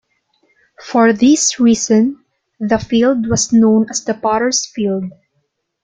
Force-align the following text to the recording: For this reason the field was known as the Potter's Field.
For 0.79 1.13
this 1.13 1.59
reason 1.59 2.25
the 2.59 2.79
field 2.79 3.27
was 3.29 3.53
known 3.53 3.85
as 3.91 4.03
the 4.03 4.15
Potter's 4.15 4.65
Field. 4.65 5.03